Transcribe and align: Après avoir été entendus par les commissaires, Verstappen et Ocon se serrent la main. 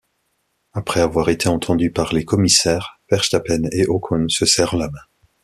Après 0.73 0.99
avoir 0.99 1.29
été 1.29 1.47
entendus 1.47 1.91
par 1.91 2.11
les 2.11 2.25
commissaires, 2.25 2.99
Verstappen 3.11 3.65
et 3.71 3.85
Ocon 3.85 4.25
se 4.29 4.47
serrent 4.47 4.75
la 4.75 4.89
main. 4.89 5.01